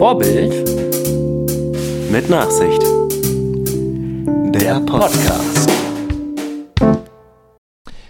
[0.00, 0.50] Vorbild
[2.10, 2.80] mit Nachsicht.
[4.54, 5.70] Der Podcast.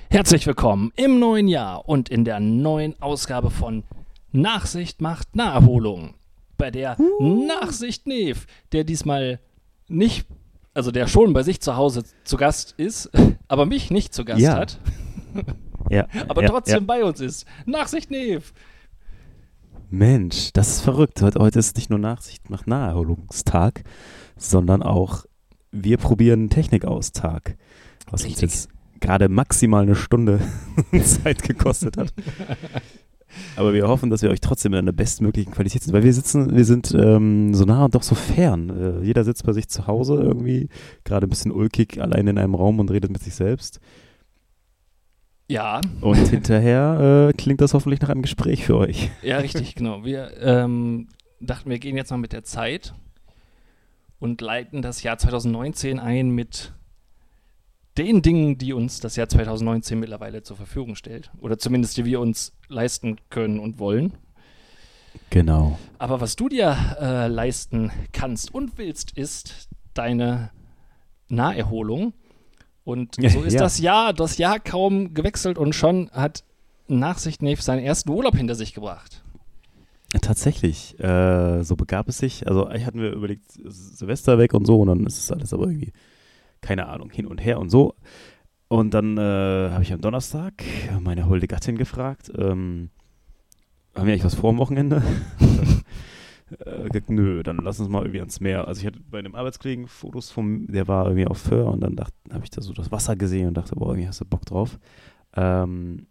[0.08, 3.82] Herzlich willkommen im neuen Jahr und in der neuen Ausgabe von
[4.30, 6.14] Nachsicht macht Naherholung.
[6.56, 9.40] Bei der Nachsicht Nev, der diesmal
[9.88, 10.28] nicht,
[10.72, 13.10] also der schon bei sich zu Hause zu Gast ist,
[13.48, 14.54] aber mich nicht zu Gast Ja.
[14.54, 14.78] hat,
[15.90, 16.86] Ja, aber ja, trotzdem Ja.
[16.86, 17.46] bei uns ist.
[17.66, 18.52] Nachsicht Nev.
[19.90, 21.20] Mensch, das ist verrückt.
[21.20, 23.82] Heute, ist nicht nur Nachsicht nach Naherholungstag,
[24.36, 25.24] sondern auch
[25.72, 27.56] wir probieren Technik aus Tag.
[28.08, 28.42] Was uns Richtig.
[28.42, 28.68] jetzt
[29.00, 30.40] gerade maximal eine Stunde
[31.02, 32.14] Zeit gekostet hat.
[33.56, 36.56] Aber wir hoffen, dass wir euch trotzdem in der bestmöglichen Qualität sind, weil wir sitzen,
[36.56, 38.70] wir sind ähm, so nah und doch so fern.
[38.70, 40.68] Äh, jeder sitzt bei sich zu Hause irgendwie,
[41.04, 43.80] gerade ein bisschen ulkig, allein in einem Raum und redet mit sich selbst.
[45.50, 49.10] Ja, Und hinterher äh, klingt das hoffentlich nach einem Gespräch für euch.
[49.20, 50.04] ja, richtig, genau.
[50.04, 51.08] Wir ähm,
[51.40, 52.94] dachten, wir gehen jetzt mal mit der Zeit
[54.20, 56.72] und leiten das Jahr 2019 ein mit
[57.98, 61.32] den Dingen, die uns das Jahr 2019 mittlerweile zur Verfügung stellt.
[61.40, 64.12] Oder zumindest die wir uns leisten können und wollen.
[65.30, 65.80] Genau.
[65.98, 70.52] Aber was du dir äh, leisten kannst und willst, ist deine
[71.28, 72.12] Naherholung.
[72.90, 73.60] Und so ist Ja.
[73.60, 76.42] das Jahr, das Jahr kaum gewechselt und schon hat
[76.88, 79.22] Nachsicht Neve seinen ersten Urlaub hinter sich gebracht.
[80.22, 82.48] Tatsächlich, äh, so begab es sich.
[82.48, 85.66] Also eigentlich hatten wir überlegt, Silvester weg und so und dann ist es alles aber
[85.68, 85.92] irgendwie,
[86.60, 87.94] keine Ahnung, hin und her und so.
[88.66, 90.64] Und dann äh, habe ich am Donnerstag
[91.00, 92.90] meine holde Gattin gefragt, ähm,
[93.94, 95.02] haben wir eigentlich was vor am Wochenende?
[96.64, 98.68] äh, gesagt, nö, dann lass uns mal irgendwie ans Meer.
[98.68, 101.96] Also ich hatte bei einem Arbeitskollegen Fotos vom, der war irgendwie auf Föhr und dann
[101.98, 104.78] habe ich da so das Wasser gesehen und dachte, boah, irgendwie hast du Bock drauf.
[105.34, 106.06] Ähm,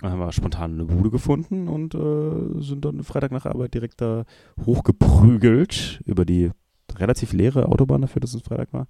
[0.00, 4.00] dann haben wir spontan eine Bude gefunden und äh, sind dann Freitag nach Arbeit direkt
[4.00, 4.24] da
[4.66, 6.50] hochgeprügelt über die
[6.96, 8.88] relativ leere Autobahn dafür, dass es Freitag war.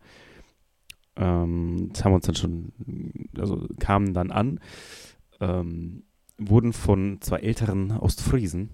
[1.16, 2.72] Ähm, das haben wir uns dann schon,
[3.38, 4.60] also kamen dann an,
[5.41, 6.04] ähm,
[6.38, 8.71] wurden von zwei älteren Ostfriesen,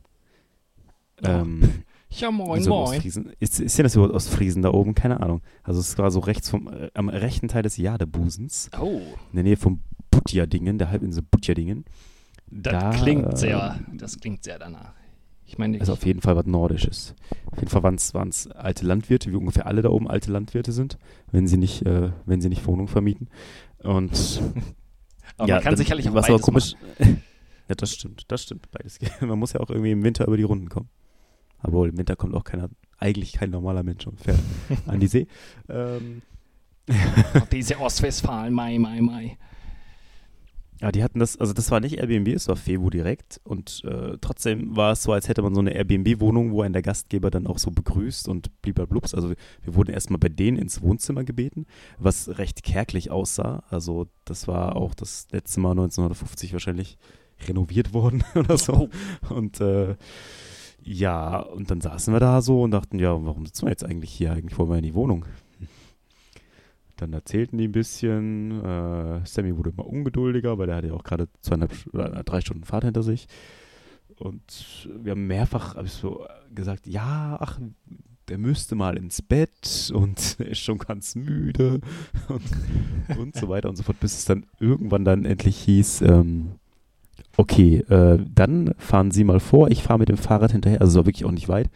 [1.24, 3.02] ähm, Ja, moin, so moin.
[3.02, 4.94] Ist, ist denn das überhaupt Ostfriesen da oben?
[4.94, 5.42] Keine Ahnung.
[5.62, 9.44] Also es war so rechts vom, äh, am rechten Teil des Jadebusens, Oh, in der
[9.44, 9.80] Nähe vom
[10.10, 11.84] Butjadingen, der Halbinsel Butjadingen.
[12.50, 14.94] das Da, klingt äh, sehr, das klingt sehr danach.
[15.44, 17.14] Ich meine, Also auf jeden Fall was Nordisches.
[17.46, 20.98] Auf jeden Fall waren es alte Landwirte, wie ungefähr alle da oben alte Landwirte sind,
[21.30, 23.28] wenn sie nicht, äh, wenn sie nicht Wohnungen vermieten.
[23.82, 24.42] Und
[25.38, 26.74] aber ja, man kann dann sicherlich auch aber beides komisch.
[27.68, 28.70] ja, das stimmt, das stimmt.
[28.70, 28.98] Beides.
[29.20, 30.88] Man muss ja auch irgendwie im Winter über die Runden kommen.
[31.58, 34.40] Aber im Winter kommt auch keiner, eigentlich kein normaler Mensch und fährt
[34.86, 35.26] an die See.
[35.68, 36.22] Ähm.
[37.52, 39.38] Diese Ostwestfalen, Mai, Mai, Mai.
[40.80, 44.16] Ja, die hatten das, also das war nicht Airbnb, es war Fevo direkt und äh,
[44.20, 47.48] trotzdem war es so, als hätte man so eine Airbnb-Wohnung, wo einen der Gastgeber dann
[47.48, 49.12] auch so begrüßt und bliblablubs.
[49.12, 51.66] Also wir, wir wurden erstmal bei denen ins Wohnzimmer gebeten,
[51.98, 53.64] was recht kärglich aussah.
[53.70, 56.96] Also das war auch das letzte Mal 1950 wahrscheinlich
[57.48, 58.88] renoviert worden oder so.
[59.30, 59.96] Und äh,
[60.88, 64.10] ja, und dann saßen wir da so und dachten, ja, warum sitzen wir jetzt eigentlich
[64.10, 64.32] hier?
[64.32, 65.26] Eigentlich wollen wir in die Wohnung.
[66.96, 68.64] Dann erzählten die ein bisschen.
[68.64, 72.64] Äh, Sammy wurde immer ungeduldiger, weil der hatte ja auch gerade zweieinhalb oder drei Stunden
[72.64, 73.28] Fahrt hinter sich.
[74.16, 77.60] Und wir haben mehrfach hab ich so gesagt, ja, ach,
[78.28, 81.80] der müsste mal ins Bett und er ist schon ganz müde
[82.28, 86.52] und, und so weiter und so fort, bis es dann irgendwann dann endlich hieß, ähm,
[87.38, 90.96] okay, äh, dann fahren Sie mal vor, ich fahre mit dem Fahrrad hinterher, also es
[90.96, 91.70] war wirklich auch nicht weit.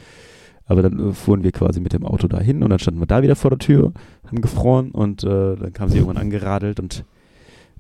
[0.67, 3.23] Aber dann äh, fuhren wir quasi mit dem Auto dahin und dann standen wir da
[3.23, 3.93] wieder vor der Tür,
[4.27, 7.05] haben gefroren und äh, dann kam sie irgendwann angeradelt und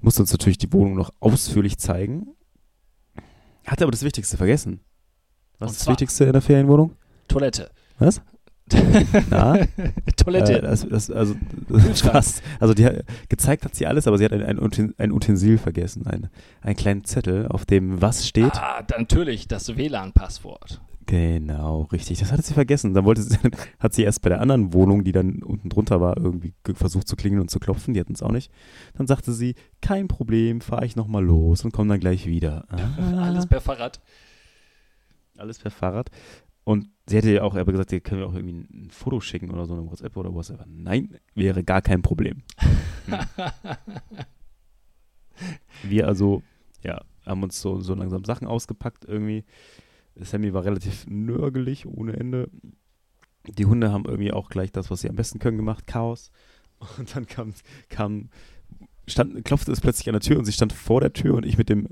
[0.00, 2.28] musste uns natürlich die Wohnung noch ausführlich zeigen.
[3.66, 4.80] Hatte aber das Wichtigste vergessen.
[5.58, 6.92] Was Und ist das Wichtigste in der Ferienwohnung?
[7.28, 7.70] Toilette.
[7.98, 8.22] Was?
[9.30, 9.58] Na?
[10.16, 10.58] Toilette.
[10.58, 11.34] Äh, das, das, also,
[11.68, 12.42] das fast.
[12.60, 12.88] Also die,
[13.28, 16.06] gezeigt hat sie alles, aber sie hat ein, ein, Utensil- ein Utensil vergessen.
[16.06, 16.28] Ein,
[16.60, 18.54] einen kleinen Zettel, auf dem was steht.
[18.56, 20.80] ah, natürlich das WLAN-Passwort.
[21.06, 22.20] Genau, richtig.
[22.20, 22.94] Das hatte sie vergessen.
[22.94, 23.36] Dann wollte sie,
[23.80, 27.08] hat sie erst bei der anderen Wohnung, die dann unten drunter war, irgendwie ge- versucht
[27.08, 27.92] zu klingeln und zu klopfen.
[27.92, 28.50] Die hatten es auch nicht.
[28.96, 32.64] Dann sagte sie, kein Problem, fahre ich nochmal los und komme dann gleich wieder.
[32.70, 34.00] Ah, Alles per Fahrrad.
[35.36, 36.10] alles per Fahrrad.
[36.64, 39.50] Und sie hätte ja auch aber gesagt, ihr können wir auch irgendwie ein, Foto schicken
[39.50, 40.64] oder so eine WhatsApp oder WhatsApp.
[40.66, 42.42] Nein, wäre gar kein Problem.
[45.82, 46.42] Wir also,
[46.82, 49.44] ja, haben uns so, so langsam Sachen ausgepackt irgendwie.
[50.14, 52.50] Sammy war relativ nörgelig ohne Ende.
[53.48, 56.30] Die Hunde haben irgendwie auch gleich das, was sie am besten können, gemacht, Chaos.
[56.98, 57.54] Und dann kam,
[57.88, 58.28] kam
[59.06, 61.58] stand, klopfte es plötzlich an der Tür und sie stand vor der Tür und ich
[61.58, 61.88] mit dem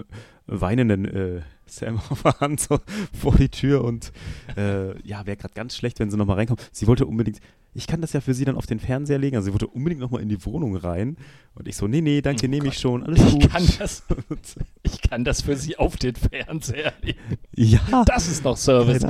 [0.46, 2.80] weinenden äh, Sam auf der Hand so
[3.18, 4.12] vor die Tür und
[4.56, 6.68] äh, ja, wäre gerade ganz schlecht, wenn sie nochmal reinkommt.
[6.72, 7.38] Sie wollte unbedingt,
[7.74, 10.00] ich kann das ja für sie dann auf den Fernseher legen, also sie wollte unbedingt
[10.00, 11.16] nochmal in die Wohnung rein
[11.54, 13.50] und ich so, nee, nee, danke, Oh nehme ich schon, alles Ich gut.
[13.52, 14.02] kann, das,
[14.82, 17.18] ich kann das für Sie auf den Fernseher legen.
[17.54, 19.04] ja, Das ist noch Service.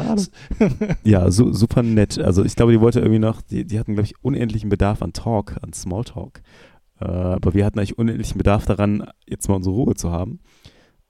[1.05, 2.19] Ja, su super nett.
[2.19, 5.13] Also ich glaube, die wollte irgendwie noch, die, die hatten, glaube ich, unendlichen Bedarf an
[5.15, 6.43] Talk, an Smalltalk.
[7.01, 10.41] Äh, aber wir hatten eigentlich unendlichen Bedarf daran, jetzt mal unsere Ruhe zu haben.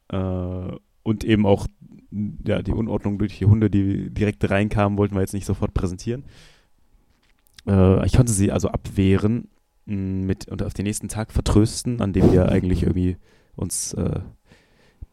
[0.09, 0.73] Äh,
[1.03, 1.67] und eben auch
[2.47, 6.25] ja, die Unordnung durch die Hunde, die direkt reinkamen, wollten wir jetzt nicht sofort präsentieren.
[7.67, 9.49] Äh, ich konnte sie also abwehren
[9.87, 13.17] mh, mit, und auf den nächsten Tag vertrösten, an dem wir eigentlich irgendwie
[13.57, 14.21] uns äh,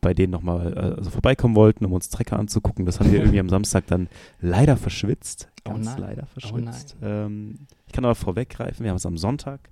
[0.01, 2.85] bei denen nochmal äh, also vorbeikommen wollten, um uns Trecker anzugucken.
[2.85, 4.09] Das haben wir irgendwie am Samstag dann
[4.39, 5.49] leider verschwitzt.
[5.67, 5.99] Oh Ganz nein.
[5.99, 6.95] leider Oh verschwitzt.
[7.01, 7.55] ähm,
[7.87, 9.69] ich kann aber vorweggreifen, wir haben es am Sonntag,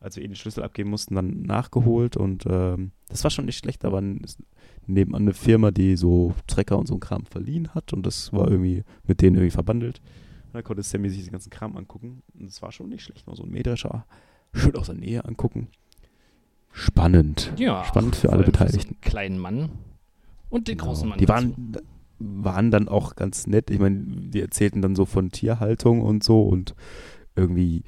[0.00, 3.58] als wir eh den Schlüssel abgeben mussten, dann nachgeholt und ähm, das war schon nicht
[3.58, 4.02] schlecht, aber
[4.86, 8.50] nebenan eine Firma, die so Trecker und so einen Kram verliehen hat und das war
[8.50, 10.00] irgendwie mit denen irgendwie verbandelt.
[10.46, 13.26] Und dann konnte Sammy sich den ganzen Kram angucken und es war schon nicht schlecht,
[13.26, 14.06] mal so ein Mähdrescher
[14.52, 15.68] schön aus der Nähe angucken.
[16.72, 17.52] Spannend.
[17.58, 19.00] Ja, Spannend für alle allem so einen Beteiligten.
[19.00, 19.70] kleinen Mann
[20.48, 21.10] und den großen Genau.
[21.10, 21.18] Mann.
[21.18, 21.76] Die waren,
[22.18, 23.70] waren dann auch ganz nett.
[23.70, 26.74] Ich meine, die erzählten dann so von Tierhaltung und so und
[27.36, 27.82] irgendwie,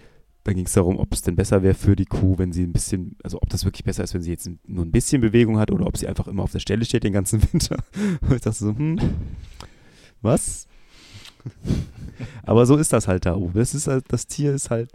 [0.44, 2.72] dann ging es darum, ob es denn besser wäre für die Kuh, wenn sie ein
[2.72, 5.70] bisschen, also ob das wirklich besser ist, wenn sie jetzt nur ein bisschen Bewegung hat
[5.70, 7.76] oder ob sie einfach immer auf der Stelle steht den ganzen Winter.
[8.22, 8.98] Und ich dachte so, hm,
[10.20, 10.66] was?
[12.44, 13.54] Aber so ist das halt da oben.
[13.54, 14.90] Das, ist halt, das Tier ist halt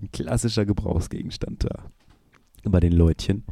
[0.00, 1.90] ein klassischer Gebrauchsgegenstand da.
[2.64, 3.44] Bei den Leutchen.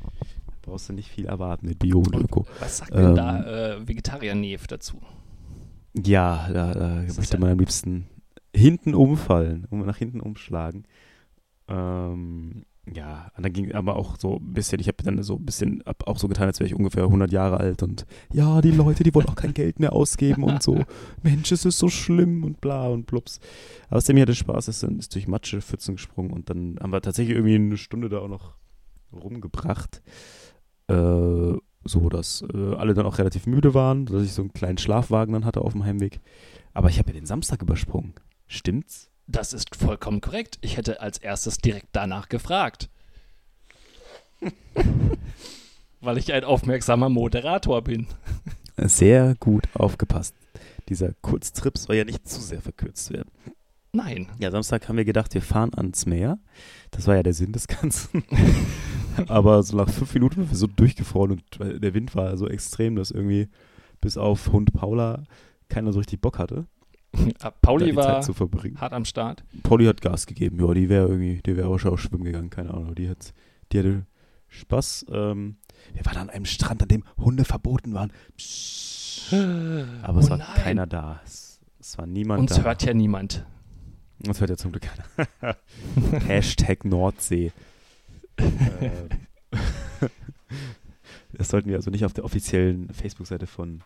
[0.47, 2.47] Da brauchst du nicht viel erwarten mit Bio und Öko.
[2.61, 5.01] Was sagt denn Ähm, da äh, Vegetarier-Neve dazu?
[5.95, 7.41] Ja, da, da möchte denn?
[7.41, 8.07] man am liebsten
[8.55, 10.85] hinten umfallen, um nach hinten umschlagen.
[11.69, 12.65] Ähm,
[12.95, 15.83] ja, und dann ging aber auch so ein bisschen, ich habe dann so ein bisschen
[15.87, 19.13] auch so getan, als wäre ich ungefähr 100 Jahre alt und ja, die Leute, die
[19.13, 20.85] wollen auch kein Geld mehr ausgeben und so.
[21.25, 23.41] Mensch, es ist so schlimm und bla und plups.
[23.91, 27.35] Aber Sammy hatte Spaß, ist, dann- ist durch Matschepfützen gesprungen und dann haben wir tatsächlich
[27.37, 28.55] irgendwie eine Stunde da auch noch
[29.13, 30.01] rumgebracht.
[30.89, 31.55] Äh,
[31.89, 35.33] so, dass äh, alle dann auch relativ müde waren, dass ich so einen kleinen Schlafwagen
[35.33, 36.21] dann hatte auf dem Heimweg.
[36.73, 38.15] Aber ich habe ja den Samstag übersprungen.
[38.47, 39.11] Stimmt's?
[39.27, 40.59] Das ist vollkommen korrekt.
[40.61, 42.89] Ich hätte als erstes direkt danach gefragt.
[46.01, 48.07] Weil ich ein aufmerksamer Moderator bin.
[48.77, 50.35] Sehr gut aufgepasst.
[50.89, 53.31] Dieser Kurztrip soll ja nicht zu sehr verkürzt werden.
[53.93, 54.29] Nein.
[54.39, 56.39] Ja, Samstag haben wir gedacht, wir fahren ans Meer.
[56.91, 58.23] Das war ja der Sinn des Ganzen.
[59.27, 62.47] Aber so nach fünf Minuten waren wir so durchgefroren und weil der Wind war so
[62.47, 63.49] extrem, dass irgendwie
[64.01, 65.25] bis auf Hund Paula
[65.69, 66.67] keiner so richtig Bock hatte,
[67.63, 69.45] Pauli die war hart am Start.
[69.63, 72.73] Pauli hat Gas gegeben, ja, die wäre irgendwie, die wäre wahrscheinlich auch schwimmen gegangen, keine
[72.75, 72.95] Ahnung.
[72.95, 73.33] Die, hat,
[73.73, 74.07] die hatte
[74.49, 75.07] Spaß.
[75.11, 75.57] Ähm,
[75.95, 78.13] wir waren an einem Strand, an dem Hunde verboten waren.
[78.37, 79.33] Psst.
[80.03, 80.47] Aber es Oh war nein.
[80.57, 81.21] keiner da.
[81.25, 82.63] Es, es war niemand Uns da.
[82.63, 83.45] hört ja niemand.
[84.27, 85.57] Uns hört ja zum Glück keiner.
[86.27, 87.53] Hashtag Nordsee.
[88.39, 89.09] Ähm,
[91.33, 93.81] das sollten wir also nicht auf der offiziellen Facebook-Seite von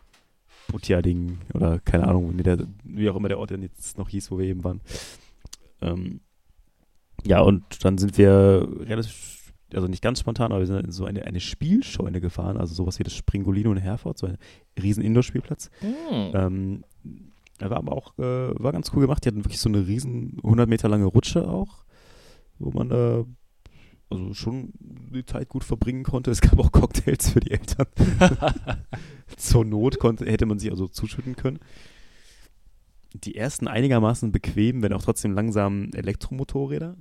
[0.71, 4.31] Butjading oder keine Ahnung, wie, der, wie auch immer der Ort denn jetzt noch hieß,
[4.31, 4.81] wo wir eben waren.
[5.83, 6.21] Ähm,
[7.25, 11.05] ja, und dann sind wir relativ, also nicht ganz spontan, aber wir sind in so
[11.05, 14.39] eine, eine Spielscheune gefahren, also sowas wie das Springolino in Herford, so ein
[14.81, 15.71] riesen Indoor-Spielplatz.
[15.81, 16.31] Hm.
[16.35, 16.85] Ähm,
[17.59, 19.25] er war aber auch, äh, war ganz cool gemacht.
[19.25, 21.85] Die hatten wirklich so eine riesen 100 Meter lange Rutsche auch,
[22.59, 23.25] wo man äh,
[24.11, 26.31] also schon die Zeit gut verbringen konnte.
[26.31, 27.87] Es gab auch Cocktails für die Eltern.
[29.37, 31.61] Zur Not konnte, hätte man sich also zuschütten können.
[33.15, 36.97] Die ersten einigermaßen bequem, wenn auch trotzdem langsam Elektromotorräder.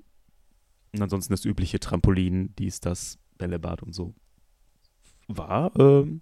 [0.93, 4.13] Und ansonsten das übliche Trampolin, dies, das, Bällebad und so.
[5.27, 6.21] War ähm,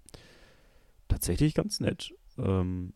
[1.08, 2.14] tatsächlich ganz nett.
[2.38, 2.92] Ähm,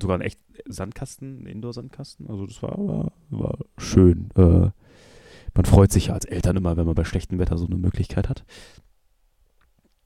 [0.00, 2.28] sogar ein echt Sandkasten, Indoor-Sandkasten.
[2.28, 4.30] Also das war, war, war schön.
[4.36, 4.70] Äh,
[5.56, 8.28] man freut sich ja als Eltern immer, wenn man bei schlechtem Wetter so eine Möglichkeit
[8.28, 8.44] hat.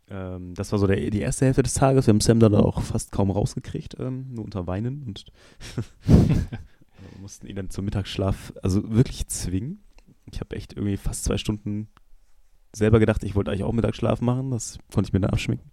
[0.09, 2.07] Ähm, das war so der, die erste Hälfte des Tages.
[2.07, 5.25] Wir haben Sam dann auch fast kaum rausgekriegt, ähm, nur unter Weinen und
[6.07, 9.83] wir mussten ihn dann zum Mittagsschlaf also wirklich zwingen.
[10.33, 11.89] Ich habe echt irgendwie fast zwei Stunden
[12.75, 14.51] selber gedacht, ich wollte eigentlich auch Mittagsschlaf machen.
[14.51, 15.71] Das konnte ich mir dann abschminken.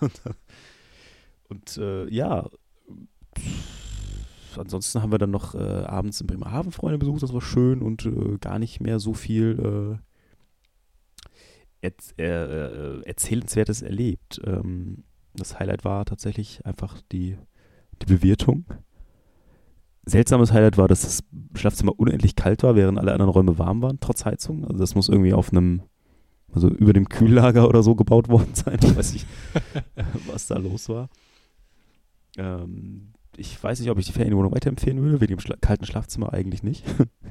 [0.00, 0.20] und
[1.48, 2.48] und äh, ja,
[4.58, 8.06] ansonsten haben wir dann noch äh, abends in Bremerhaven Freunde besucht, das war schön und
[8.06, 14.40] äh, gar nicht mehr so viel äh, erz äh, Erzählenswertes erlebt.
[14.44, 17.36] Ähm, das Highlight war tatsächlich einfach die,
[18.02, 18.64] die Bewirtung.
[20.04, 23.98] Seltsames Highlight war, dass das Schlafzimmer unendlich kalt war, während alle anderen Räume warm waren,
[24.00, 24.64] trotz Heizung.
[24.64, 25.82] Also das muss irgendwie auf einem,
[26.52, 28.78] also über dem Kühllager oder so gebaut worden sein.
[28.82, 29.26] Ich weiß nicht,
[30.28, 31.08] was da los war.
[32.38, 36.32] Ähm, ich weiß nicht, ob ich die Ferienwohnung weiterempfehlen würde, wegen dem Schla kalten Schlafzimmer
[36.32, 36.84] eigentlich nicht.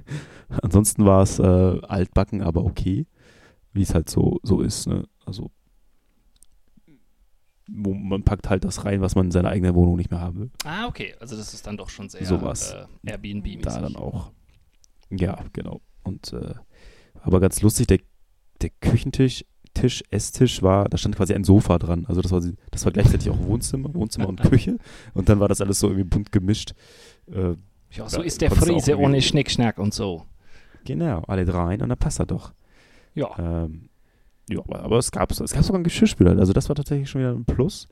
[0.61, 3.07] Ansonsten war es äh, altbacken, aber okay,
[3.73, 4.87] wie es halt so, so ist.
[4.87, 5.07] Ne?
[5.25, 5.51] Also
[7.67, 10.39] wo man packt halt das rein, was man in seiner eigenen Wohnung nicht mehr haben
[10.39, 10.51] will.
[10.63, 11.15] Ah, okay.
[11.19, 12.73] Also das ist dann doch schon sehr Sowas.
[12.73, 13.61] äh, Airbnb-mäßig.
[13.63, 14.31] Da dann auch.
[15.09, 15.81] Ja, genau.
[16.03, 16.53] Und äh,
[17.21, 17.99] aber ganz lustig, der,
[18.61, 19.45] der Küchentisch,
[19.75, 22.05] Tisch, Esstisch war, da stand quasi ein Sofa dran.
[22.07, 22.41] Also das war,
[22.71, 24.77] das war gleichzeitig auch Wohnzimmer, Wohnzimmer und Küche.
[25.13, 26.73] Und dann war das alles so irgendwie bunt gemischt.
[27.31, 27.53] Äh,
[27.91, 30.23] Ja, so ist der Friese ohne Schnickschnack und so.
[30.83, 32.53] genau, alle dreien und dann passt er doch.
[33.13, 33.29] Ja.
[33.37, 33.89] Ähm,
[34.49, 36.37] ja, aber, aber es gab es gab sogar einen Geschirrspüler.
[36.39, 37.87] Also das war tatsächlich schon wieder ein Plus.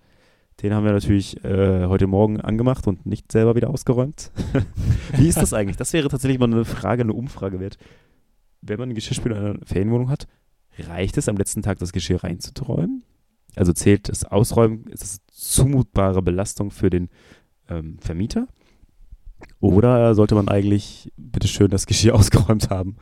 [0.61, 4.31] Den haben wir natürlich äh, heute Morgen angemacht und nicht selber wieder ausgeräumt.
[5.17, 5.77] Wie ist das eigentlich?
[5.77, 7.77] Das wäre tatsächlich mal eine Frage, eine Umfrage wert.
[8.61, 10.27] Wenn man einen Geschirrspüler in einer Ferienwohnung hat,
[10.79, 13.03] reicht es am letzten Tag das Geschirr reinzuträumen?
[13.55, 17.09] Also zählt das Ausräumen, ist das zumutbare Belastung für den
[17.69, 18.47] ähm, Vermieter?
[19.59, 22.97] Oder sollte man eigentlich bitteschön das Geschirr ausgeräumt haben?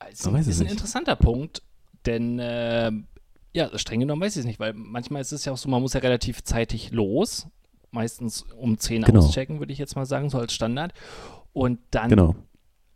[0.00, 1.62] Weiß es ist ein interessanter Punkt,
[2.06, 2.92] denn äh,
[3.52, 5.80] ja, streng genommen weiß ich es nicht, weil manchmal ist es ja auch so, man
[5.82, 7.46] muss ja relativ zeitig los.
[7.90, 9.20] Meistens um 10 Genau.
[9.20, 10.92] auschecken, würde ich jetzt mal sagen, so als Standard.
[11.52, 12.34] Und dann Genau.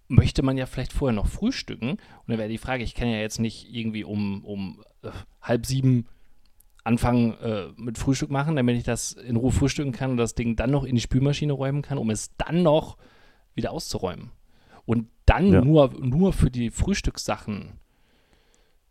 [0.09, 1.91] Möchte man ja vielleicht vorher noch frühstücken.
[1.91, 5.11] Und dann wäre die Frage, ich kann ja jetzt nicht irgendwie um, um äh,
[5.43, 6.07] halb sieben
[6.85, 10.57] anfangen äh, mit Frühstück machen, damit ich das in Ruhe frühstücken kann und das Ding
[10.57, 12.97] dann noch in die Spülmaschine räumen kann, um es dann noch
[13.55, 14.31] wieder auszuräumen.
[14.87, 15.61] Und dann Ja.
[15.61, 17.73] nur, nur für die Frühstückssachen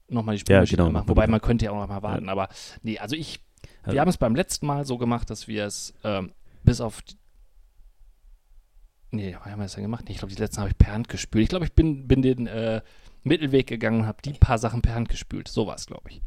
[0.09, 0.93] nochmal die Spülmaschine genau, machen.
[1.07, 2.29] nochmal Wobei man könnte ja auch noch mal warten.
[2.29, 2.49] Aber
[2.83, 3.39] nee, also ich,
[3.83, 6.31] wir Also- haben es beim letzten Mal so gemacht, dass wir es ähm,
[6.63, 7.15] bis auf die,
[9.11, 10.05] Nee, wie haben wir das denn gemacht?
[10.09, 11.43] Ich glaube, die letzten habe ich per Hand gespült.
[11.43, 12.81] Ich glaube, ich bin, bin den äh,
[13.23, 15.47] Mittelweg gegangen und habe die paar Sachen per Hand gespült.
[15.47, 16.21] So war es, glaube ich.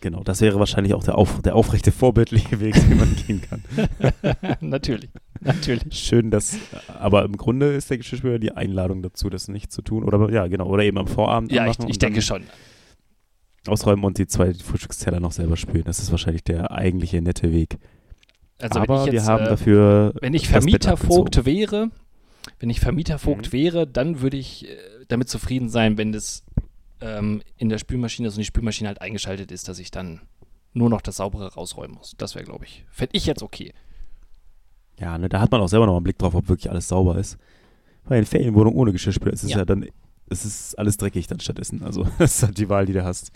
[0.00, 3.62] Genau, das wäre wahrscheinlich auch der, auf, der aufrechte, vorbildliche Weg, den man gehen kann.
[4.60, 5.98] natürlich, natürlich.
[5.98, 10.04] Schön, dass, aber im Grunde ist der Geschirrspüler die Einladung dazu, das nicht zu tun.
[10.04, 12.44] Oder ja, genau, oder eben am Vorabend Ja, ich, ich denke schon.
[13.66, 15.84] Ausräumen und die zwei Frühstücksteller noch selber spülen.
[15.84, 17.78] Das ist wahrscheinlich der eigentliche nette Weg.
[18.60, 21.90] Also aber wenn ich wir jetzt, haben äh, dafür wenn ich Vermietervogt wäre,
[22.58, 23.52] wenn ich Vermietervogt Mhm.
[23.52, 24.76] wäre, dann würde ich äh,
[25.08, 26.44] damit zufrieden sein, wenn das
[27.00, 30.22] ähm, in der Spülmaschine, also die Spülmaschine halt eingeschaltet ist, dass ich dann
[30.72, 32.14] nur noch das Saubere rausräumen muss.
[32.18, 33.72] Das wäre, glaube ich, fände ich jetzt okay.
[34.98, 37.18] Ja, ne, da hat man auch selber noch einen Blick drauf, ob wirklich alles sauber
[37.18, 37.36] ist.
[38.08, 39.58] Bei in Ferienwohnung ohne Geschirrspüler ist es ja.
[39.58, 39.64] Ja.
[39.64, 39.86] dann,
[40.30, 41.82] es ist alles dreckig dann stattdessen.
[41.82, 43.30] Also das ist halt die Wahl, die du hast.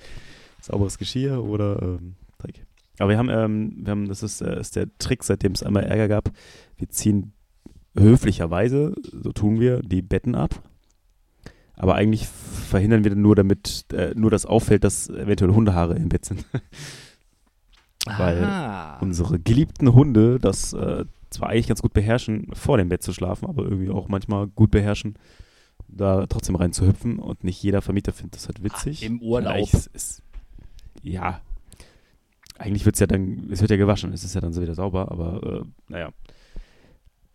[0.62, 2.64] Sauberes Geschirr oder ähm, Dreck.
[2.98, 5.84] Aber wir haben, ähm, wir haben, das ist, äh, ist der Trick, seitdem es einmal
[5.84, 6.30] Ärger gab.
[6.76, 7.32] Wir ziehen
[7.96, 10.62] höflicherweise, so tun wir, die Betten ab.
[11.74, 16.24] Aber eigentlich verhindern wir nur, damit äh, nur das auffällt, dass eventuell Hundehaare im Bett
[16.24, 16.44] sind.
[18.06, 18.98] Weil Aha.
[19.00, 23.46] unsere geliebten Hunde das äh, zwar eigentlich ganz gut beherrschen, vor dem Bett zu schlafen,
[23.46, 25.14] aber irgendwie auch manchmal gut beherrschen,
[25.88, 29.02] da trotzdem rein zu hüpfen und nicht jeder Vermieter findet das halt witzig.
[29.02, 29.68] Ah, im Urlaub.
[29.92, 30.22] ist,
[31.02, 31.40] ja,
[32.58, 34.74] eigentlich wird es ja dann, es wird ja gewaschen, es ist ja dann so wieder
[34.74, 36.10] sauber, aber äh, naja.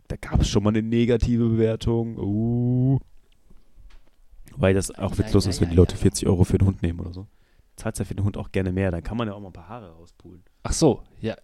[0.07, 2.17] Da gab es schon mal eine negative Bewertung.
[2.17, 2.99] Uh.
[4.55, 6.01] Weil das auch Ja, witzlos ja, ist, wenn ja, die Leute ja.
[6.01, 7.27] 40 Euro für den Hund nehmen oder so.
[7.75, 9.53] Zahlt ja für den Hund auch gerne mehr, dann kann man ja auch mal ein
[9.53, 10.43] paar Haare rauspulen.
[10.63, 11.35] Ach so, ja.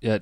[0.00, 0.18] Ja,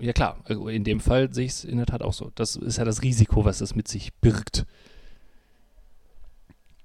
[0.00, 0.40] ja klar.
[0.44, 2.30] Also In dem Fall sehe ich es in der Tat auch so.
[2.34, 4.66] Das ist ja das Risiko, was das mit sich birgt.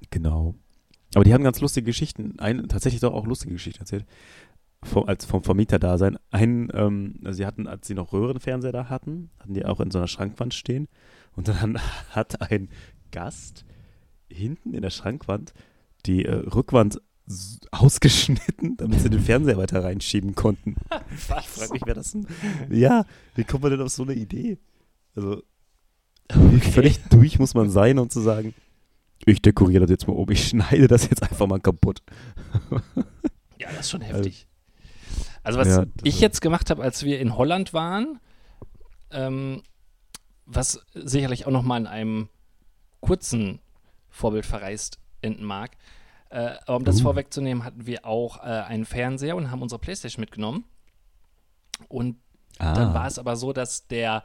[0.09, 0.55] Genau.
[1.15, 4.05] Aber die haben ganz lustige Geschichten, ein, tatsächlich doch auch lustige Geschichten erzählt.
[4.83, 6.17] Vom, als vom Vermieter-Dasein.
[6.31, 9.91] Einen, ähm, also sie hatten, als sie noch Röhrenfernseher da hatten, hatten die auch in
[9.91, 10.87] so einer Schrankwand stehen.
[11.35, 11.79] Und dann
[12.11, 12.69] hat ein
[13.11, 13.65] Gast
[14.29, 15.53] hinten in der Schrankwand
[16.05, 17.01] die äh, Rückwand
[17.71, 20.75] ausgeschnitten, damit sie den Fernseher weiter reinschieben konnten.
[21.11, 22.27] Ich frage mich, wer das denn?
[22.69, 23.05] Ja,
[23.35, 24.57] wie kommt man denn auf so eine Idee?
[25.15, 25.43] Also,
[26.33, 28.53] wie völlig durch muss man sein, um zu sagen,
[29.25, 32.01] ich dekoriere das jetzt mal um, ich schneide das jetzt einfach mal kaputt.
[33.57, 34.47] Ja, das ist schon heftig.
[35.55, 38.19] Also was Ja, ich jetzt gemacht habe, als wir in Holland waren,
[39.11, 39.63] ähm,
[40.45, 42.29] was sicherlich auch noch mal in einem
[43.01, 43.59] kurzen
[44.09, 45.71] Vorbild verreist enden mag,
[46.29, 47.03] äh, aber um das Uh.
[47.03, 50.65] vorwegzunehmen, hatten wir auch äh, einen Fernseher und haben unsere Playstation mitgenommen.
[51.87, 52.17] Und
[52.59, 52.73] Ah.
[52.73, 54.23] dann war es aber so, dass der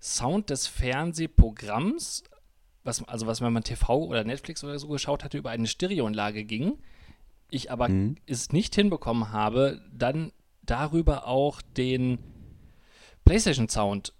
[0.00, 2.22] Sound des Fernsehprogramms,
[2.84, 6.44] was, also was wenn man TV oder Netflix oder so geschaut hatte, über eine Stereoanlage
[6.44, 6.78] ging.
[7.50, 8.16] Ich aber Mhm.
[8.26, 10.32] es nicht hinbekommen habe, dann
[10.70, 12.18] darüber auch den
[13.24, 14.12] PlayStation-Sound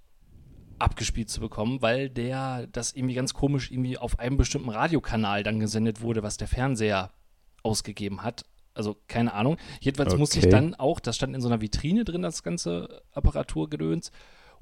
[0.79, 5.59] abgespielt zu bekommen, weil der das irgendwie ganz komisch irgendwie auf einem bestimmten Radiokanal dann
[5.61, 7.11] gesendet wurde, was der Fernseher
[7.63, 8.45] ausgegeben hat.
[8.75, 9.57] Also keine Ahnung.
[9.81, 10.53] Jedenfalls musste ich Okay.
[10.53, 14.13] dann auch, das stand in so einer Vitrine drin, das ganze Apparaturgedöns.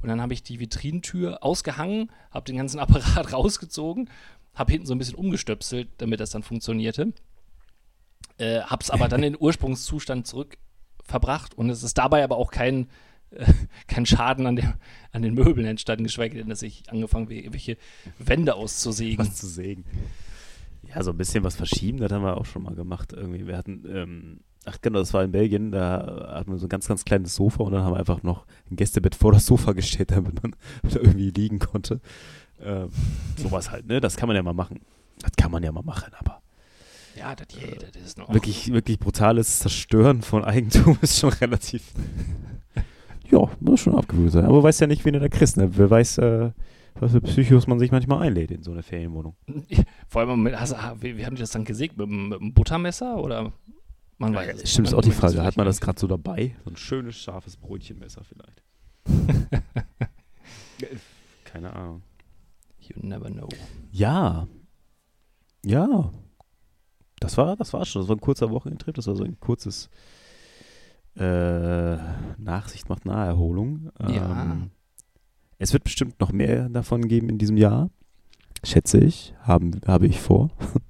[0.01, 4.09] Und dann habe ich die Vitrinentür ausgehangen, habe den ganzen Apparat rausgezogen,
[4.55, 7.13] habe hinten so ein bisschen umgestöpselt, damit das dann funktionierte.
[8.39, 10.57] Äh, habe es aber dann in den Ursprungszustand zurück
[11.07, 12.89] verbracht und es ist dabei aber auch kein,
[13.31, 13.45] äh,
[13.87, 14.75] kein Schaden an, dem,
[15.13, 17.77] an den Möbeln entstanden, geschweige denn, dass ich angefangen habe, irgendwelche
[18.19, 19.27] Wände auszusägen.
[19.27, 19.85] Was zu sägen.
[20.95, 23.13] Ja, so ein bisschen was verschieben, das haben wir auch schon mal gemacht.
[23.13, 23.47] Irgendwie.
[23.47, 26.87] Wir hatten, ähm, ach genau, das war in Belgien, da hatten wir so ein ganz,
[26.87, 30.11] ganz kleines Sofa und dann haben wir einfach noch ein Gästebett vor das Sofa gestellt,
[30.13, 32.01] damit man da irgendwie liegen konnte.
[32.61, 32.91] Ähm,
[33.37, 34.01] sowas halt, ne?
[34.01, 34.81] Das kann man ja mal machen.
[35.21, 36.41] Das kann man ja mal machen, aber
[37.17, 38.33] Ja, das, je, das ist noch.
[38.33, 41.83] wirklich, wirklich brutales Zerstören von Eigentum ist schon relativ.
[43.31, 44.45] ja, muss schon abgewöhnt sein.
[44.45, 45.69] Aber weiß ja nicht, wen du da kriegst, ne?
[45.77, 46.51] Wer weiß, äh,
[46.99, 49.37] was für Psychos man sich manchmal einlädt in so eine Ferienwohnung.
[50.09, 51.97] Vor allem, mit, also, wie, wie haben die das dann gesägt?
[51.97, 53.53] Mit, einem- mit einem Buttermesser oder?
[54.19, 54.69] Man weiß es nicht.
[54.73, 55.43] Stimmt, ist Man auch die Frage.
[55.43, 56.57] Hat man das gerade so dabei?
[56.65, 58.63] So ein schönes, scharfes Brötchenmesser vielleicht.
[61.45, 62.03] Keine Ahnung.
[62.81, 63.49] You never know.
[63.93, 64.47] Ja.
[65.65, 66.11] Ja.
[67.21, 68.03] Das war, das war schon.
[68.03, 68.95] Das war ein kurzer Wochenendtrip.
[68.95, 69.89] Das war so ein kurzes
[71.17, 71.97] äh,
[72.39, 73.91] Nachsicht macht Naherholung.
[74.01, 74.43] Ja.
[74.43, 74.71] Ähm,
[75.59, 77.89] es wird bestimmt noch mehr davon geben in diesem Jahr.
[78.65, 79.35] Schätze ich.
[79.43, 80.51] Haben, habe ich vor.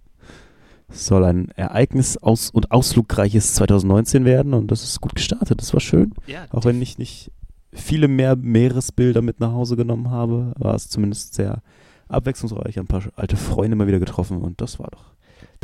[0.88, 5.61] Es soll ein ereignis- aus und ausflugreiches 2019 werden und das ist gut gestartet.
[5.61, 6.14] Das war schön.
[6.28, 7.33] Ja, Auch wenn ich nicht
[7.73, 11.61] viele mehr Meeresbilder mit nach Hause genommen habe, war es zumindest sehr
[12.06, 12.78] abwechslungsreich.
[12.78, 15.04] Ein paar alte Freunde mal wieder getroffen und das war doch,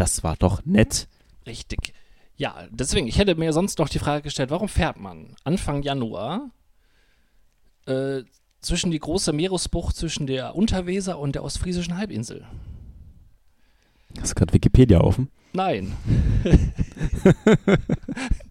[0.02, 1.06] das war doch nett.
[1.46, 1.94] Richtig.
[2.36, 6.50] Ja, deswegen, ich hätte mir sonst noch die Frage gestellt, warum fährt man Anfang Januar
[7.86, 8.22] äh,
[8.60, 12.44] zwischen die große Meeresbucht zwischen der Unterweser und der ostfriesischen Halbinsel?
[14.20, 15.30] Hast du gerade Wikipedia offen?
[15.52, 15.92] Nein.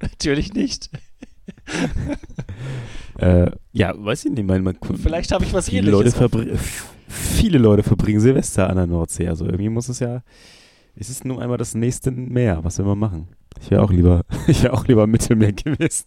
[0.01, 0.89] Natürlich nicht.
[3.17, 4.45] Äh, ja, weiß ich nicht.
[4.45, 6.57] Mein, man, Vielleicht habe ich was viele Leute,
[7.09, 9.27] viele Leute verbringen Silvester an der Nordsee.
[9.27, 10.23] Also irgendwie muss es ja,
[10.95, 12.63] es ist nun einmal das nächste Meer.
[12.63, 13.27] Was will man machen?
[13.59, 16.05] Ich wäre auch lieber, ich wäre auch lieber im Mittelmeer gewesen.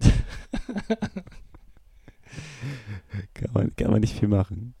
[3.34, 4.74] kann, man, kann man nicht viel machen.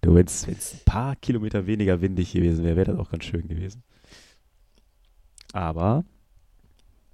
[0.00, 3.48] Du, wenn es ein paar Kilometer weniger windig gewesen wäre, wäre das auch ganz schön
[3.48, 3.82] gewesen.
[5.52, 6.04] Aber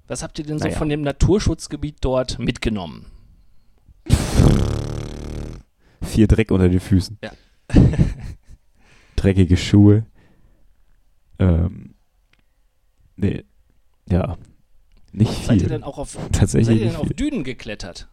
[0.07, 0.77] Was habt ihr denn so Naja.
[0.77, 3.07] von dem Naturschutzgebiet dort mitgenommen?
[6.15, 7.19] viel Dreck unter den Füßen.
[7.25, 7.33] Ja.
[9.17, 10.07] Dreckige Schuhe.
[11.39, 11.95] Ähm,
[13.17, 13.45] nee,
[14.09, 14.37] ja,
[15.13, 15.45] nicht viel.
[15.47, 17.09] Seid ihr denn auch auf, seid Tatsächlich ihr denn auf.
[17.09, 18.09] Dünen geklettert?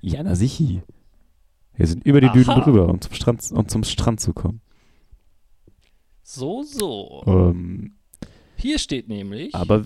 [0.00, 0.82] Ja, na sichi.
[1.76, 2.60] Wir sind über die Dünen Aha.
[2.60, 4.60] drüber, um zum Strand, um zum Strand zu kommen.
[6.22, 7.22] So, so.
[7.26, 7.94] Ähm,
[8.56, 9.84] Hier steht nämlich, aber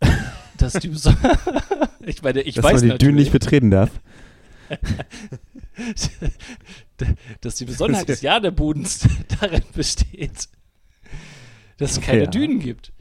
[0.58, 0.90] dass die
[2.00, 3.90] ich meine, ich dass weiß man die Dünen nicht betreten darf.
[7.40, 9.06] dass die Besonderheit des Jadebudens
[9.40, 10.48] darin besteht,
[11.78, 12.30] dass es keine Ja.
[12.30, 12.92] Dünen gibt.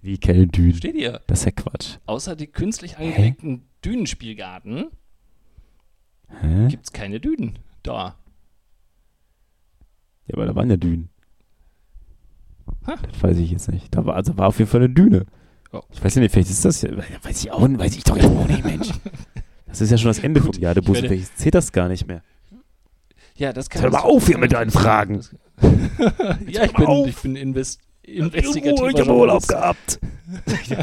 [0.00, 0.74] Wie keine Dünen.
[0.74, 1.20] Steht hier.
[1.26, 1.98] Das ist ja Quatsch.
[2.06, 4.90] Außer die künstlich angelegten Dünenspielgarten
[6.68, 7.58] gibt es keine Dünen.
[7.82, 8.16] Da.
[10.26, 11.10] Ja, aber da waren ja Dünen.
[12.86, 12.96] Ha.
[12.96, 13.94] Das weiß ich jetzt nicht.
[13.94, 15.26] Da war, also war auf jeden Fall eine Düne.
[15.72, 15.82] Oh.
[15.92, 18.18] Ich weiß ja nicht, vielleicht ist das ja, weiß ich auch nicht, weiß ich doch
[18.22, 18.90] auch nicht, Mensch.
[19.66, 20.98] Das ist ja schon das Ende Gut, vom Jadebus.
[20.98, 22.22] Vielleicht zählt das gar nicht mehr.
[23.36, 25.24] Ja, das kann Hör mal auf hier mit deinen Fragen.
[26.48, 30.00] Ja, ich bin, ich bin invest investigativer ich habe Urlaub gehabt.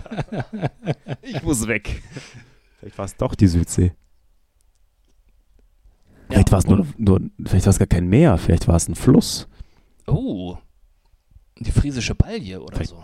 [1.22, 2.02] ich muss weg.
[2.80, 3.92] Vielleicht war es doch die Südsee.
[6.30, 8.88] Vielleicht Ja, war es nur, nur, vielleicht war es gar kein Meer, vielleicht war es
[8.88, 9.48] ein Fluss.
[10.08, 10.58] Oh.
[11.60, 13.04] Die friesische Balje oder Vielleicht- so.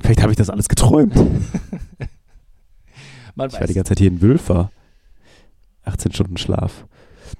[0.00, 1.14] Vielleicht habe ich das alles geträumt.
[3.34, 3.74] Man Ich war die weiß.
[3.74, 4.70] ganze Zeit hier in Wülfer.
[5.84, 6.86] 18 Stunden Schlaf.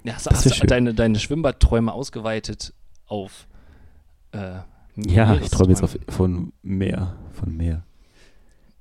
[0.02, 2.72] Ja, hast, das hast du deine, deine Schwimmbadträume ausgeweitet
[3.06, 3.46] auf
[4.32, 4.60] äh,
[4.96, 7.16] Ja, ich träume jetzt auf, von Meer.
[7.32, 7.84] Von Meer.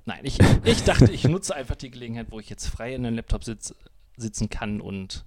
[0.05, 3.15] Nein, ich, ich dachte, ich nutze einfach die Gelegenheit, wo ich jetzt frei in den
[3.15, 3.75] Laptop sitz,
[4.15, 5.25] sitzen kann und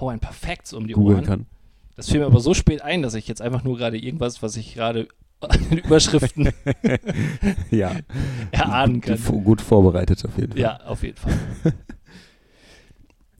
[0.00, 1.26] hau ein paar Facts um die Googeln Ohren.
[1.26, 1.46] kann.
[1.94, 4.56] Das fiel mir aber so spät ein, dass ich jetzt einfach nur gerade irgendwas, was
[4.56, 5.08] ich gerade
[5.40, 6.48] an Überschriften
[7.70, 7.92] ja.
[8.50, 9.18] erahnen kann.
[9.44, 10.60] gut vorbereitet auf jeden Fall.
[10.60, 11.34] Ja, auf jeden Fall.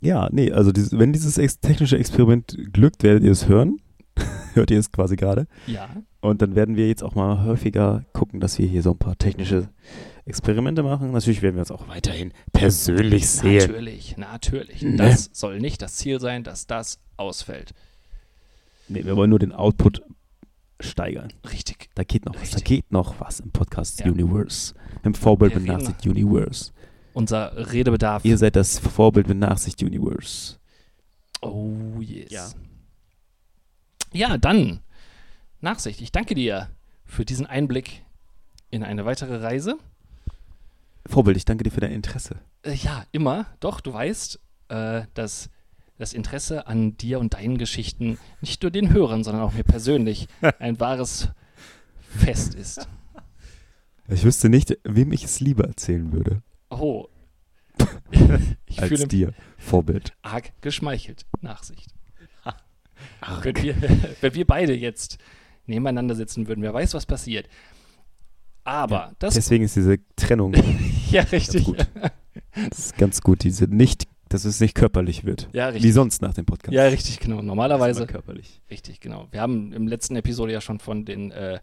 [0.00, 3.78] Ja, nee, also dieses, wenn dieses ex technische Experiment glückt, werdet ihr es hören.
[4.52, 5.46] Hört ihr es quasi gerade.
[5.66, 5.88] Ja,
[6.24, 9.18] Und dann werden wir jetzt auch mal häufiger gucken, dass wir hier so ein paar
[9.18, 9.68] technische
[10.24, 11.12] Experimente machen.
[11.12, 13.58] Natürlich werden wir uns auch weiterhin persönlich sehen.
[13.58, 14.80] natürlich, natürlich.
[14.80, 14.96] Ne?
[14.96, 17.74] Das soll nicht das Ziel sein, dass das ausfällt.
[18.88, 20.02] Nee, wir wollen nur den Output
[20.80, 21.30] steigern.
[21.52, 21.90] Richtig.
[21.94, 22.52] Da geht noch was.
[22.52, 22.64] Da Richtig.
[22.64, 24.06] geht noch was im Podcast Ja.
[24.06, 24.72] Universe.
[25.02, 26.72] Im Vorbild Nachsicht Universe.
[27.12, 28.24] Unser Redebedarf.
[28.24, 30.56] Ihr seid das Vorbild mit Nachsicht Universe.
[31.42, 32.30] Oh yes.
[32.30, 32.48] Ja.
[34.14, 34.80] Ja, dann
[35.64, 36.00] Nachsicht.
[36.00, 36.70] Ich danke dir
[37.04, 38.04] für diesen Einblick
[38.70, 39.76] in eine weitere Reise.
[41.06, 42.36] Vorbild, ich danke dir für dein Interesse.
[42.62, 43.46] Äh, ja, immer.
[43.60, 45.50] Doch, du weißt, äh, dass
[45.98, 50.28] das Interesse an dir und deinen Geschichten nicht nur den Hörern, sondern auch mir persönlich
[50.58, 51.28] ein wahres
[52.08, 52.88] Fest ist.
[54.08, 56.42] Ich wüsste nicht, wem ich es lieber erzählen würde.
[56.70, 57.08] Oh.
[58.66, 59.32] Ich als fühle dir.
[59.56, 60.14] Vorbild.
[60.22, 61.26] arg geschmeichelt.
[61.40, 61.94] Nachsicht.
[63.20, 63.44] Arg.
[63.44, 63.76] Wenn wir,
[64.20, 65.18] wenn wir beide jetzt
[65.66, 67.48] nebeneinander sitzen würden, wer weiß, was passiert.
[68.64, 69.34] Aber das.
[69.34, 70.54] Deswegen ist diese Trennung
[71.10, 71.64] ja, richtig.
[71.64, 71.86] gut.
[72.68, 73.44] das ist ganz gut.
[73.44, 75.48] Diese nicht, dass es nicht körperlich wird.
[75.52, 75.92] Ja, Wie richtig.
[75.94, 76.72] sonst nach dem Podcast.
[76.72, 77.36] Ja, richtig, genau.
[77.36, 78.06] Das ist Normalerweise.
[78.06, 78.62] körperlich.
[78.70, 79.28] Richtig, genau.
[79.30, 81.60] Wir haben im letzten Episode ja schon von den äh,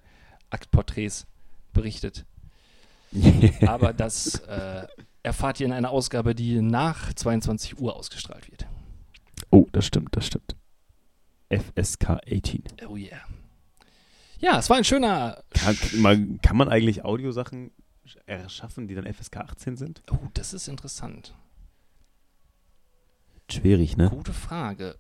[0.52, 1.26] Aktporträts
[1.74, 2.26] berichtet.
[3.66, 4.86] Aber das äh,
[5.24, 8.68] erfahrt ihr in einer Ausgabe, die nach 22 Uhr ausgestrahlt wird.
[9.50, 10.56] oh, das stimmt, das stimmt.
[11.50, 12.64] FSK 18.
[12.88, 13.20] Oh yeah.
[14.42, 15.44] Ja, es war ein schöner.
[15.52, 17.72] Kann, man, kann man eigentlich Audiosachen
[18.26, 20.04] erschaffen, die dann FSK 18 sind?
[20.12, 21.36] Oh, das ist interessant.
[23.50, 24.10] Schwierig, ne?
[24.10, 24.98] Gute Frage.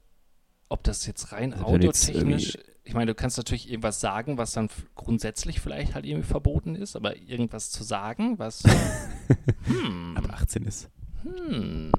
[0.70, 2.58] Ob das jetzt rein Also audiotechnisch.
[2.84, 6.96] Ich meine, du kannst natürlich irgendwas sagen, was dann grundsätzlich vielleicht halt irgendwie verboten ist,
[6.96, 8.64] aber irgendwas zu sagen, was.
[9.64, 10.90] hm, Ab 18 ist.
[11.24, 11.92] hm.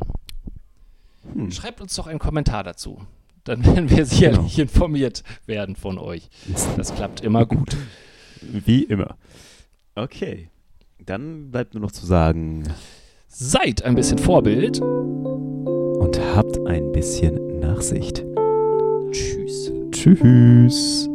[1.34, 1.50] Hm.
[1.50, 3.06] Schreibt uns doch einen Kommentar dazu.
[3.44, 4.62] Dann werden wir sicherlich Genau.
[4.62, 6.28] informiert werden von euch.
[6.76, 7.76] Das klappt immer gut.
[8.40, 9.16] Wie immer.
[9.94, 10.48] Okay.
[11.04, 12.64] Dann bleibt nur noch zu sagen
[13.28, 14.80] Seid ein bisschen Vorbild.
[14.80, 18.24] und habt ein bisschen Nachsicht.
[19.10, 19.72] Tschüss.
[19.90, 21.08] Tschüss.